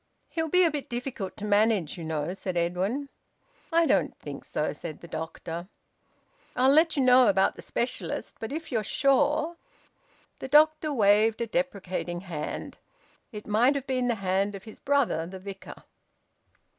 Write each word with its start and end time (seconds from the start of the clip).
"He'll 0.29 0.47
be 0.49 0.63
a 0.63 0.71
bit 0.71 0.89
difficult 0.89 1.37
to 1.37 1.45
manage, 1.45 1.95
you 1.95 2.03
know," 2.03 2.33
said 2.33 2.57
Edwin. 2.57 3.09
"I 3.71 3.85
don't 3.85 4.17
think 4.17 4.43
so," 4.45 4.73
said 4.73 5.01
the 5.01 5.07
doctor. 5.07 5.67
"I'll 6.55 6.71
let 6.71 6.97
you 6.97 7.03
know 7.03 7.27
about 7.27 7.55
the 7.55 7.61
specialist. 7.61 8.37
But 8.39 8.51
if 8.51 8.71
you're 8.71 8.83
sure" 8.83 9.57
The 10.39 10.47
doctor 10.47 10.91
waved 10.91 11.39
a 11.39 11.45
deprecating 11.45 12.21
hand. 12.21 12.79
It 13.31 13.45
might 13.45 13.75
have 13.75 13.85
been 13.85 14.07
the 14.07 14.15
hand 14.25 14.55
of 14.55 14.63
his 14.63 14.79
brother, 14.79 15.27
the 15.27 15.37
Vicar. 15.37 15.83